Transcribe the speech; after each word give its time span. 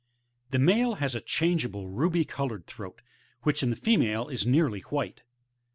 The 0.49 0.57
male 0.57 0.95
has 0.95 1.13
a 1.13 1.21
changeable 1.21 1.87
ruby 1.87 2.25
coloured 2.25 2.65
throat, 2.65 3.03
which 3.43 3.61
in 3.61 3.69
the 3.69 3.75
female 3.75 4.29
is 4.29 4.47
nearly 4.47 4.79
white. 4.79 5.21